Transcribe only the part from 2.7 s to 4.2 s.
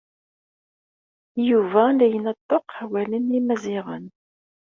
awalen imaziɣen.